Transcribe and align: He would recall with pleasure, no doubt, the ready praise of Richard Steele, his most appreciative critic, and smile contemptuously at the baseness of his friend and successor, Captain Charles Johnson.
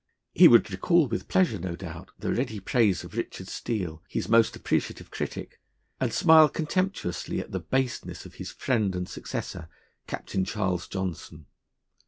He 0.33 0.47
would 0.47 0.71
recall 0.71 1.05
with 1.07 1.27
pleasure, 1.27 1.59
no 1.59 1.75
doubt, 1.75 2.09
the 2.17 2.33
ready 2.33 2.59
praise 2.59 3.03
of 3.03 3.15
Richard 3.15 3.47
Steele, 3.47 4.01
his 4.09 4.27
most 4.27 4.55
appreciative 4.55 5.11
critic, 5.11 5.59
and 5.99 6.11
smile 6.11 6.49
contemptuously 6.49 7.39
at 7.39 7.51
the 7.51 7.59
baseness 7.59 8.25
of 8.25 8.33
his 8.41 8.49
friend 8.49 8.95
and 8.95 9.07
successor, 9.07 9.69
Captain 10.07 10.43
Charles 10.43 10.87
Johnson. 10.87 11.45